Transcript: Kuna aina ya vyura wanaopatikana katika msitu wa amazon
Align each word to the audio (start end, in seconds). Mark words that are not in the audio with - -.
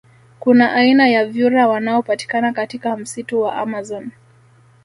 Kuna 0.39 0.73
aina 0.73 1.07
ya 1.07 1.25
vyura 1.25 1.67
wanaopatikana 1.67 2.53
katika 2.53 2.97
msitu 2.97 3.41
wa 3.41 3.55
amazon 3.55 4.11